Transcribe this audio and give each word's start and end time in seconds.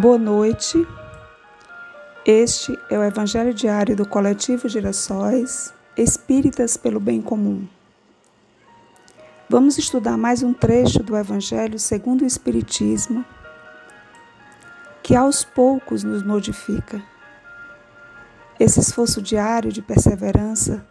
Boa 0.00 0.16
noite. 0.16 0.88
Este 2.24 2.74
é 2.88 2.98
o 2.98 3.04
Evangelho 3.04 3.52
Diário 3.52 3.94
do 3.94 4.08
Coletivo 4.08 4.66
Girassóis 4.66 5.74
Espíritas 5.94 6.74
pelo 6.74 6.98
Bem 6.98 7.20
Comum. 7.20 7.68
Vamos 9.46 9.76
estudar 9.76 10.16
mais 10.16 10.42
um 10.42 10.54
trecho 10.54 11.02
do 11.02 11.14
Evangelho 11.14 11.78
segundo 11.78 12.22
o 12.22 12.26
Espiritismo, 12.26 13.22
que 15.02 15.14
aos 15.14 15.44
poucos 15.44 16.02
nos 16.02 16.22
modifica. 16.22 17.02
Esse 18.58 18.80
esforço 18.80 19.20
diário 19.20 19.70
de 19.70 19.82
perseverança, 19.82 20.82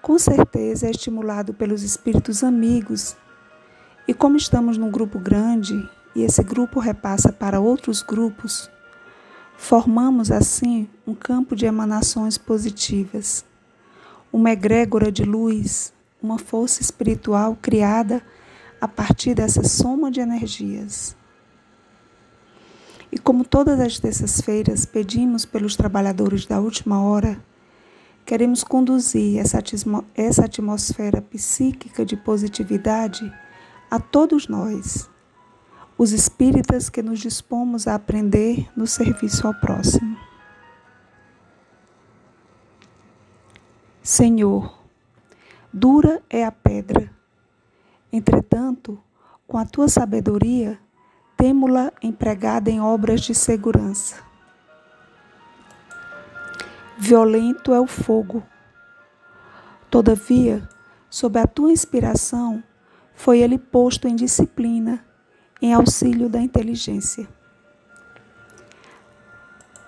com 0.00 0.18
certeza, 0.18 0.86
é 0.86 0.90
estimulado 0.92 1.52
pelos 1.52 1.82
espíritos 1.82 2.42
amigos. 2.42 3.18
E 4.08 4.14
como 4.14 4.38
estamos 4.38 4.78
num 4.78 4.90
grupo 4.90 5.18
grande 5.18 5.86
e 6.16 6.22
esse 6.22 6.42
grupo 6.42 6.80
repassa 6.80 7.30
para 7.30 7.60
outros 7.60 8.00
grupos, 8.00 8.70
formamos 9.54 10.30
assim 10.30 10.88
um 11.06 11.14
campo 11.14 11.54
de 11.54 11.66
emanações 11.66 12.38
positivas, 12.38 13.44
uma 14.32 14.50
egrégora 14.50 15.12
de 15.12 15.24
luz, 15.24 15.92
uma 16.22 16.38
força 16.38 16.80
espiritual 16.80 17.54
criada 17.60 18.22
a 18.80 18.88
partir 18.88 19.34
dessa 19.34 19.62
soma 19.62 20.10
de 20.10 20.20
energias. 20.20 21.14
E 23.12 23.18
como 23.18 23.44
todas 23.44 23.78
as 23.78 23.98
terças-feiras 23.98 24.86
pedimos 24.86 25.44
pelos 25.44 25.76
trabalhadores 25.76 26.46
da 26.46 26.58
última 26.58 27.02
hora, 27.02 27.38
queremos 28.24 28.64
conduzir 28.64 29.38
essa, 29.38 29.62
essa 30.14 30.46
atmosfera 30.46 31.20
psíquica 31.20 32.06
de 32.06 32.16
positividade 32.16 33.30
a 33.90 34.00
todos 34.00 34.48
nós 34.48 35.14
os 35.98 36.12
espíritas 36.12 36.90
que 36.90 37.02
nos 37.02 37.18
dispomos 37.18 37.86
a 37.86 37.94
aprender 37.94 38.68
no 38.76 38.86
serviço 38.86 39.46
ao 39.46 39.54
próximo. 39.54 40.16
Senhor, 44.02 44.78
dura 45.72 46.22
é 46.28 46.44
a 46.44 46.52
pedra, 46.52 47.10
entretanto, 48.12 49.02
com 49.46 49.56
a 49.56 49.64
tua 49.64 49.88
sabedoria, 49.88 50.78
temo-la 51.36 51.92
empregada 52.02 52.70
em 52.70 52.80
obras 52.80 53.22
de 53.22 53.34
segurança. 53.34 54.22
Violento 56.98 57.72
é 57.72 57.80
o 57.80 57.86
fogo. 57.86 58.42
Todavia, 59.90 60.68
sob 61.08 61.38
a 61.38 61.46
tua 61.46 61.72
inspiração, 61.72 62.62
foi 63.14 63.40
ele 63.40 63.58
posto 63.58 64.06
em 64.06 64.14
disciplina 64.14 65.04
em 65.60 65.72
auxílio 65.72 66.28
da 66.28 66.40
inteligência. 66.40 67.28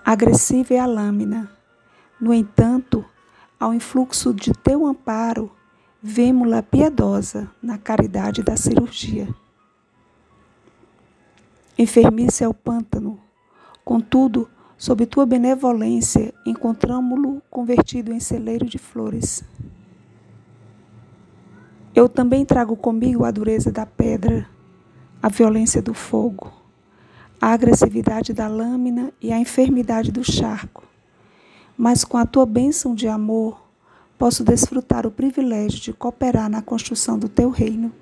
Agressiva 0.03 0.73
é 0.73 0.79
a 0.79 0.85
lâmina. 0.85 1.49
No 2.19 2.33
entanto, 2.33 3.05
ao 3.59 3.73
influxo 3.73 4.33
de 4.33 4.51
teu 4.53 4.85
amparo, 4.87 5.51
vemo-la 6.01 6.63
piedosa 6.63 7.49
na 7.61 7.77
caridade 7.77 8.41
da 8.41 8.55
cirurgia. 8.55 9.27
Enfermice 11.77 12.43
é 12.43 12.47
o 12.47 12.53
pântano. 12.53 13.19
Contudo, 13.85 14.49
sob 14.77 15.05
tua 15.05 15.25
benevolência, 15.25 16.33
encontramo-lo 16.45 17.41
convertido 17.49 18.11
em 18.11 18.19
celeiro 18.19 18.65
de 18.65 18.77
flores. 18.77 19.43
Eu 21.93 22.07
também 22.07 22.45
trago 22.45 22.75
comigo 22.75 23.25
a 23.25 23.31
dureza 23.31 23.71
da 23.71 23.85
pedra, 23.85 24.47
a 25.21 25.27
violência 25.27 25.81
do 25.81 25.93
fogo, 25.93 26.51
a 27.41 27.47
agressividade 27.47 28.33
da 28.33 28.47
lâmina 28.47 29.11
e 29.21 29.31
a 29.31 29.39
enfermidade 29.39 30.11
do 30.11 30.23
charco. 30.23 30.83
Mas 31.77 32.03
com 32.03 32.17
a 32.17 32.25
tua 32.25 32.45
bênção 32.45 32.95
de 32.95 33.07
amor, 33.07 33.61
posso 34.17 34.43
desfrutar 34.43 35.05
o 35.05 35.11
privilégio 35.11 35.79
de 35.79 35.93
cooperar 35.93 36.49
na 36.49 36.61
construção 36.61 37.17
do 37.17 37.29
teu 37.29 37.49
reino. 37.49 37.93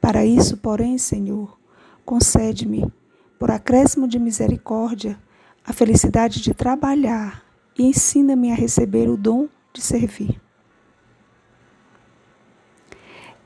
Para 0.00 0.24
isso, 0.24 0.56
porém, 0.58 0.98
Senhor, 0.98 1.58
concede-me, 2.04 2.90
por 3.38 3.50
acréscimo 3.50 4.08
de 4.08 4.18
misericórdia, 4.18 5.18
a 5.64 5.72
felicidade 5.72 6.40
de 6.40 6.54
trabalhar 6.54 7.42
e 7.78 7.84
ensina-me 7.84 8.50
a 8.50 8.54
receber 8.54 9.08
o 9.08 9.16
dom 9.16 9.48
de 9.72 9.82
servir. 9.82 10.40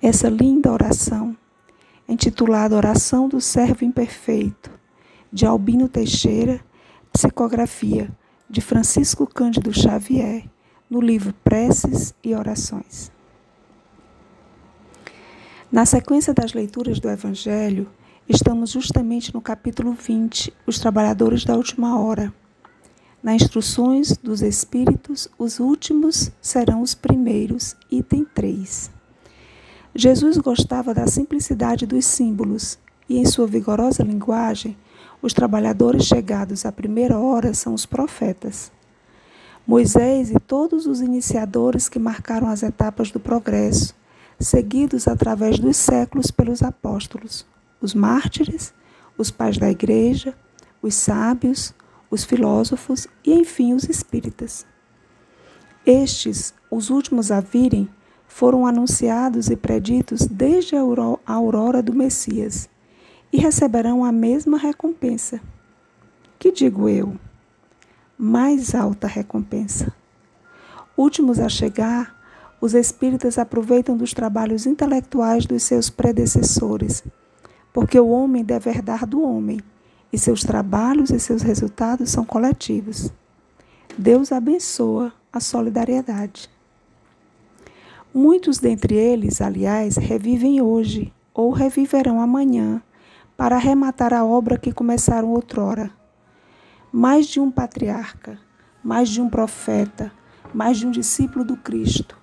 Essa 0.00 0.28
linda 0.28 0.72
oração 0.72 1.36
intitulado 2.12 2.74
Oração 2.74 3.26
do 3.26 3.40
Servo 3.40 3.86
Imperfeito, 3.86 4.70
de 5.32 5.46
Albino 5.46 5.88
Teixeira, 5.88 6.60
psicografia 7.10 8.10
de 8.50 8.60
Francisco 8.60 9.26
Cândido 9.26 9.72
Xavier, 9.72 10.44
no 10.90 11.00
livro 11.00 11.32
Preces 11.42 12.14
e 12.22 12.34
Orações. 12.34 13.10
Na 15.70 15.86
sequência 15.86 16.34
das 16.34 16.52
leituras 16.52 17.00
do 17.00 17.08
Evangelho, 17.08 17.88
estamos 18.28 18.70
justamente 18.70 19.32
no 19.32 19.40
capítulo 19.40 19.94
20, 19.94 20.52
Os 20.66 20.78
Trabalhadores 20.78 21.46
da 21.46 21.56
Última 21.56 21.98
Hora. 21.98 22.32
Na 23.22 23.34
Instruções 23.34 24.18
dos 24.18 24.42
Espíritos, 24.42 25.28
os 25.38 25.58
últimos 25.58 26.30
serão 26.42 26.82
os 26.82 26.94
primeiros, 26.94 27.74
item 27.90 28.26
3. 28.34 29.01
Jesus 29.94 30.38
gostava 30.38 30.94
da 30.94 31.06
simplicidade 31.06 31.86
dos 31.86 32.06
símbolos 32.06 32.78
e, 33.08 33.18
em 33.18 33.26
sua 33.26 33.46
vigorosa 33.46 34.02
linguagem, 34.02 34.76
os 35.20 35.34
trabalhadores 35.34 36.04
chegados 36.04 36.64
à 36.64 36.72
primeira 36.72 37.18
hora 37.18 37.52
são 37.52 37.74
os 37.74 37.84
profetas. 37.84 38.72
Moisés 39.66 40.30
e 40.30 40.40
todos 40.40 40.86
os 40.86 41.00
iniciadores 41.00 41.88
que 41.88 41.98
marcaram 41.98 42.48
as 42.48 42.62
etapas 42.62 43.10
do 43.10 43.20
progresso, 43.20 43.94
seguidos 44.40 45.06
através 45.06 45.58
dos 45.58 45.76
séculos 45.76 46.30
pelos 46.30 46.62
apóstolos, 46.62 47.46
os 47.80 47.94
mártires, 47.94 48.72
os 49.16 49.30
pais 49.30 49.58
da 49.58 49.70
igreja, 49.70 50.34
os 50.80 50.94
sábios, 50.94 51.74
os 52.10 52.24
filósofos 52.24 53.06
e, 53.24 53.32
enfim, 53.32 53.74
os 53.74 53.84
espíritas. 53.84 54.66
Estes, 55.84 56.54
os 56.70 56.90
últimos 56.90 57.30
a 57.30 57.40
virem, 57.40 57.88
foram 58.32 58.66
anunciados 58.66 59.50
e 59.50 59.56
preditos 59.56 60.26
desde 60.26 60.74
a 60.74 60.80
aurora 61.26 61.82
do 61.82 61.92
Messias 61.92 62.66
e 63.30 63.36
receberão 63.36 64.02
a 64.02 64.10
mesma 64.10 64.56
recompensa. 64.56 65.38
Que 66.38 66.50
digo 66.50 66.88
eu? 66.88 67.14
Mais 68.16 68.74
alta 68.74 69.06
recompensa. 69.06 69.92
Últimos 70.96 71.38
a 71.38 71.48
chegar, 71.48 72.18
os 72.58 72.72
espíritas 72.72 73.36
aproveitam 73.36 73.98
dos 73.98 74.14
trabalhos 74.14 74.64
intelectuais 74.64 75.44
dos 75.44 75.62
seus 75.62 75.90
predecessores, 75.90 77.04
porque 77.70 78.00
o 78.00 78.08
homem 78.08 78.42
deve 78.42 78.70
herdar 78.70 79.06
do 79.06 79.22
homem, 79.22 79.60
e 80.10 80.18
seus 80.18 80.42
trabalhos 80.42 81.10
e 81.10 81.20
seus 81.20 81.42
resultados 81.42 82.08
são 82.08 82.24
coletivos. 82.24 83.12
Deus 83.96 84.32
abençoa 84.32 85.12
a 85.30 85.38
solidariedade. 85.38 86.50
Muitos 88.14 88.58
dentre 88.58 88.94
eles, 88.94 89.40
aliás, 89.40 89.96
revivem 89.96 90.60
hoje 90.60 91.10
ou 91.32 91.50
reviverão 91.50 92.20
amanhã 92.20 92.82
para 93.38 93.56
arrematar 93.56 94.12
a 94.12 94.22
obra 94.22 94.58
que 94.58 94.70
começaram 94.70 95.30
outrora. 95.30 95.90
Mais 96.92 97.26
de 97.26 97.40
um 97.40 97.50
patriarca, 97.50 98.38
mais 98.84 99.08
de 99.08 99.18
um 99.18 99.30
profeta, 99.30 100.12
mais 100.52 100.76
de 100.76 100.86
um 100.86 100.90
discípulo 100.90 101.42
do 101.42 101.56
Cristo, 101.56 102.14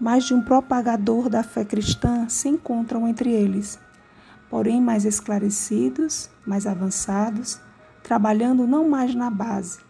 mais 0.00 0.22
de 0.22 0.32
um 0.32 0.40
propagador 0.40 1.28
da 1.28 1.42
fé 1.42 1.64
cristã 1.64 2.28
se 2.28 2.48
encontram 2.48 3.08
entre 3.08 3.32
eles, 3.32 3.80
porém 4.48 4.80
mais 4.80 5.04
esclarecidos, 5.04 6.30
mais 6.46 6.68
avançados, 6.68 7.60
trabalhando 8.00 8.64
não 8.64 8.88
mais 8.88 9.12
na 9.12 9.28
base, 9.28 9.80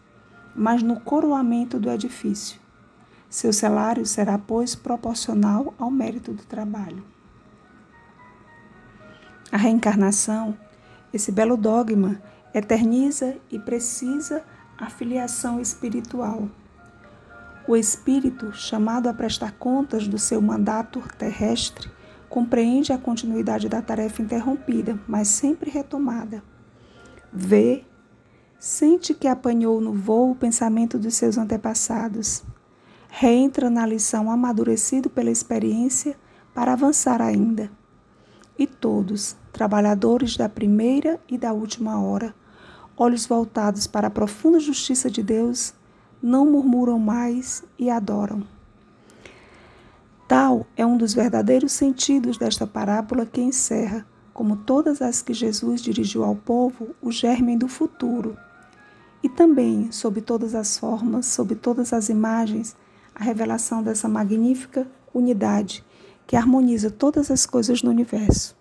mas 0.57 0.83
no 0.83 0.99
coroamento 0.99 1.79
do 1.79 1.91
edifício 1.91 2.62
seu 3.33 3.51
salário 3.51 4.05
será, 4.05 4.37
pois, 4.37 4.75
proporcional 4.75 5.73
ao 5.79 5.91
mérito 5.91 6.35
do 6.35 6.43
trabalho. 6.43 7.03
A 9.51 9.57
reencarnação, 9.57 10.55
esse 11.15 11.33
belo 11.33 11.57
dogma, 11.57 12.21
eterniza 12.53 13.39
e 13.51 13.59
precisa 13.59 14.45
a 14.77 14.91
filiação 14.91 15.59
espiritual. 15.59 16.47
O 17.67 17.75
espírito, 17.75 18.53
chamado 18.53 19.09
a 19.09 19.15
prestar 19.15 19.53
contas 19.53 20.07
do 20.07 20.19
seu 20.19 20.43
mandato 20.43 21.03
terrestre, 21.17 21.91
compreende 22.29 22.93
a 22.93 22.99
continuidade 22.99 23.67
da 23.67 23.81
tarefa 23.81 24.21
interrompida, 24.21 25.01
mas 25.09 25.29
sempre 25.29 25.71
retomada. 25.71 26.43
Vê, 27.33 27.83
sente 28.59 29.15
que 29.15 29.27
apanhou 29.27 29.81
no 29.81 29.95
voo 29.95 30.33
o 30.33 30.37
pensamento 30.37 30.99
dos 30.99 31.15
seus 31.15 31.39
antepassados 31.39 32.45
reentra 33.15 33.69
na 33.69 33.85
lição 33.85 34.31
amadurecido 34.31 35.11
pela 35.11 35.31
experiência 35.31 36.17
para 36.55 36.73
avançar 36.73 37.21
ainda. 37.21 37.71
E 38.59 38.67
todos, 38.67 39.37
trabalhadores 39.53 40.35
da 40.35 40.49
primeira 40.49 41.21
e 41.29 41.37
da 41.37 41.53
última 41.53 42.01
hora, 42.01 42.35
olhos 42.97 43.27
voltados 43.27 43.87
para 43.87 44.07
a 44.07 44.11
profunda 44.11 44.59
justiça 44.59 45.11
de 45.11 45.23
Deus, 45.23 45.75
não 46.23 46.51
murmuram 46.51 46.99
mais 46.99 47.63
e 47.79 47.91
adoram. 47.91 48.43
Tal 50.27 50.67
é 50.75 50.87
um 50.87 50.97
dos 50.97 51.13
verdadeiros 51.13 51.73
sentidos 51.73 52.39
desta 52.39 52.67
parábola 52.67 53.27
que 53.27 53.43
encerra, 53.43 54.07
como 54.33 54.57
todas 54.57 55.03
as 55.03 55.21
que 55.21 55.35
Jesus 55.35 55.83
dirigiu 55.83 56.25
ao 56.25 56.35
povo, 56.35 56.97
o 57.03 57.13
germe 57.13 57.59
do 57.59 57.69
futuro. 57.69 58.39
E 59.23 59.29
também, 59.29 59.93
sob 59.93 60.23
todas 60.23 60.55
as 60.55 60.79
formas, 60.79 61.27
sob 61.27 61.55
todas 61.55 61.93
as 61.93 62.09
imagens, 62.09 62.75
a 63.15 63.23
revelação 63.23 63.83
dessa 63.83 64.09
magnífica 64.09 64.87
unidade 65.13 65.85
que 66.27 66.37
harmoniza 66.37 66.91
todas 66.91 67.31
as 67.31 67.45
coisas 67.47 67.83
no 67.83 67.91
universo. 67.91 68.57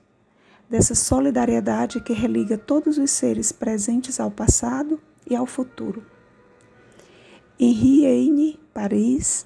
Dessa 0.69 0.95
solidariedade 0.95 2.01
que 2.01 2.13
religa 2.13 2.57
todos 2.57 2.97
os 2.97 3.11
seres 3.11 3.51
presentes 3.51 4.19
ao 4.19 4.31
passado 4.31 4.99
e 5.29 5.35
ao 5.35 5.45
futuro. 5.45 6.05
Henri 7.59 8.05
Heine, 8.05 8.59
Paris, 8.73 9.45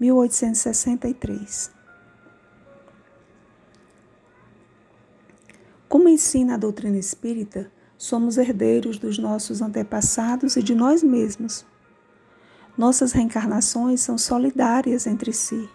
1863. 0.00 1.70
Como 5.88 6.08
ensina 6.08 6.54
a 6.54 6.58
doutrina 6.58 6.98
espírita, 6.98 7.70
somos 7.96 8.36
herdeiros 8.36 8.98
dos 8.98 9.18
nossos 9.18 9.62
antepassados 9.62 10.56
e 10.56 10.62
de 10.62 10.74
nós 10.74 11.02
mesmos. 11.02 11.64
Nossas 12.76 13.12
reencarnações 13.12 14.02
são 14.02 14.18
solidárias 14.18 15.06
entre 15.06 15.32
si, 15.32 15.66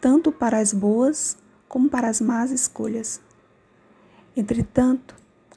tanto 0.00 0.30
para 0.30 0.58
as 0.58 0.72
boas 0.72 1.36
como 1.68 1.88
para 1.88 2.08
as 2.08 2.20
más 2.20 2.52
escolhas. 2.52 3.20
Entretanto, 4.36 5.16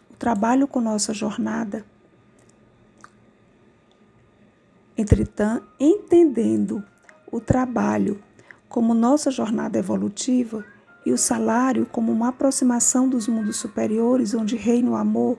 o 0.10 0.16
trabalho 0.16 0.68
com 0.68 0.82
nossa 0.82 1.14
jornada, 1.14 1.86
entretanto, 4.98 5.64
entendendo 5.80 6.84
o 7.32 7.40
trabalho 7.40 8.20
como 8.68 8.96
nossa 8.96 9.30
jornada 9.30 9.78
evolutiva 9.78 10.66
e 11.06 11.12
o 11.12 11.18
salário 11.20 11.86
como 11.86 12.12
uma 12.12 12.30
aproximação 12.30 13.08
dos 13.08 13.28
mundos 13.28 13.58
superiores 13.58 14.34
onde 14.34 14.56
reina 14.56 14.90
o 14.90 14.96
amor, 14.96 15.38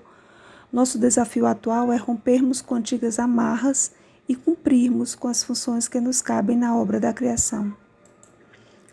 nosso 0.72 0.96
desafio 0.96 1.44
atual 1.44 1.92
é 1.92 1.96
rompermos 1.96 2.62
com 2.62 2.76
antigas 2.76 3.18
amarras 3.18 3.92
e 4.28 4.34
cumprirmos 4.34 5.14
com 5.14 5.28
as 5.28 5.42
funções 5.42 5.88
que 5.88 6.00
nos 6.00 6.22
cabem 6.22 6.56
na 6.56 6.76
obra 6.76 6.98
da 7.00 7.12
criação. 7.12 7.74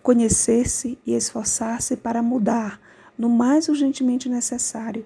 Conhecer-se 0.02 0.98
e 1.06 1.14
esforçar-se 1.14 1.98
para 1.98 2.22
mudar 2.22 2.80
no 3.18 3.30
mais 3.30 3.68
urgentemente 3.68 4.30
necessário 4.30 5.06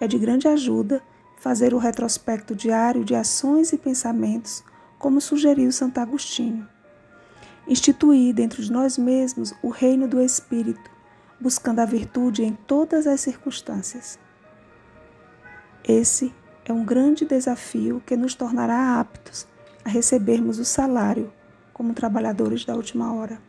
é 0.00 0.06
de 0.06 0.18
grande 0.18 0.48
ajuda 0.48 1.02
fazer 1.38 1.74
o 1.74 1.78
retrospecto 1.78 2.54
diário 2.54 3.04
de 3.04 3.14
ações 3.14 3.72
e 3.72 3.78
pensamentos, 3.78 4.62
como 4.98 5.20
sugeriu 5.20 5.70
Santo 5.72 5.98
Agostinho 5.98 6.68
instituir 7.66 8.34
dentro 8.34 8.62
de 8.62 8.70
nós 8.70 8.98
mesmos 8.98 9.54
o 9.62 9.68
reino 9.68 10.06
do 10.06 10.20
Espírito, 10.20 10.90
buscando 11.40 11.80
a 11.80 11.84
virtude 11.84 12.42
em 12.42 12.54
todas 12.66 13.06
as 13.06 13.20
circunstâncias. 13.20 14.18
Esse 15.86 16.34
é 16.64 16.72
um 16.72 16.84
grande 16.84 17.24
desafio 17.24 18.02
que 18.06 18.16
nos 18.16 18.34
tornará 18.34 18.98
aptos 18.98 19.46
a 19.84 19.88
recebermos 19.88 20.58
o 20.58 20.64
salário 20.64 21.32
como 21.72 21.92
trabalhadores 21.92 22.64
da 22.64 22.74
última 22.74 23.12
hora. 23.12 23.40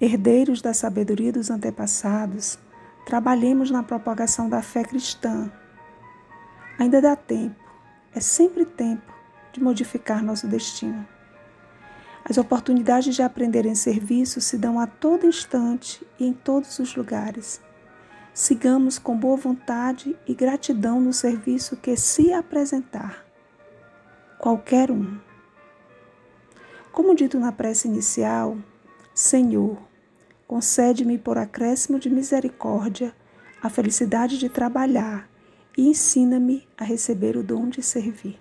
Herdeiros 0.00 0.60
da 0.60 0.74
sabedoria 0.74 1.32
dos 1.32 1.50
antepassados, 1.50 2.58
trabalhemos 3.06 3.70
na 3.70 3.82
propagação 3.82 4.48
da 4.48 4.62
fé 4.62 4.84
cristã. 4.84 5.50
Ainda 6.78 7.00
dá 7.00 7.16
tempo, 7.16 7.56
é 8.14 8.20
sempre 8.20 8.64
tempo 8.64 9.12
de 9.52 9.62
modificar 9.62 10.22
nosso 10.22 10.46
destino. 10.46 11.06
As 12.24 12.38
oportunidades 12.38 13.14
de 13.14 13.22
aprender 13.22 13.66
em 13.66 13.74
serviço 13.74 14.40
se 14.40 14.56
dão 14.56 14.80
a 14.80 14.86
todo 14.86 15.26
instante 15.26 16.06
e 16.18 16.26
em 16.26 16.32
todos 16.32 16.78
os 16.78 16.96
lugares. 16.96 17.60
Sigamos 18.32 18.98
com 18.98 19.16
boa 19.16 19.36
vontade 19.36 20.16
e 20.26 20.34
gratidão 20.34 21.00
no 21.00 21.12
serviço 21.12 21.76
que 21.76 21.96
se 21.96 22.32
apresentar. 22.32 23.23
Qualquer 24.44 24.90
um. 24.90 25.18
Como 26.92 27.14
dito 27.14 27.40
na 27.40 27.50
prece 27.50 27.88
inicial, 27.88 28.58
Senhor, 29.14 29.78
concede-me 30.46 31.16
por 31.16 31.38
acréscimo 31.38 31.98
de 31.98 32.10
misericórdia 32.10 33.16
a 33.62 33.70
felicidade 33.70 34.36
de 34.36 34.50
trabalhar 34.50 35.30
e 35.78 35.88
ensina-me 35.88 36.68
a 36.76 36.84
receber 36.84 37.38
o 37.38 37.42
dom 37.42 37.70
de 37.70 37.82
servir 37.82 38.38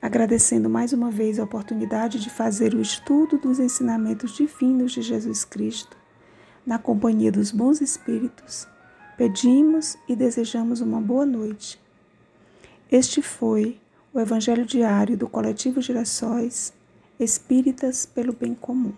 agradecendo 0.00 0.70
mais 0.70 0.92
uma 0.92 1.10
vez 1.10 1.40
a 1.40 1.42
oportunidade 1.42 2.20
de 2.20 2.30
fazer 2.30 2.72
o 2.72 2.80
estudo 2.80 3.36
dos 3.36 3.58
ensinamentos 3.58 4.30
divinos 4.36 4.92
de 4.92 5.02
Jesus 5.02 5.44
Cristo, 5.44 5.96
na 6.64 6.78
companhia 6.78 7.32
dos 7.32 7.50
bons 7.50 7.80
espíritos, 7.80 8.68
pedimos 9.16 9.98
e 10.08 10.14
desejamos 10.14 10.80
uma 10.80 11.00
boa 11.00 11.26
noite. 11.26 11.87
Este 12.90 13.20
foi 13.20 13.78
o 14.14 14.18
Evangelho 14.18 14.64
Diário 14.64 15.14
do 15.14 15.28
Coletivo 15.28 15.82
Girassóis 15.82 16.72
Espíritas 17.20 18.06
pelo 18.06 18.32
Bem 18.32 18.54
Comum. 18.54 18.94